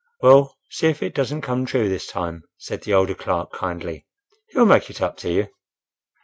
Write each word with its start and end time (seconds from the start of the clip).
"Well, 0.19 0.57
see 0.71 0.87
if 0.87 1.03
it 1.03 1.13
doesn't 1.13 1.41
come 1.41 1.63
true 1.67 1.87
this 1.87 2.07
time," 2.07 2.41
said 2.57 2.81
the 2.81 2.93
older 2.95 3.13
clerk, 3.13 3.51
kindly. 3.53 4.07
"He'll 4.49 4.65
make 4.65 4.89
it 4.89 4.99
up 4.99 5.15
to 5.17 5.29
you." 5.31 5.49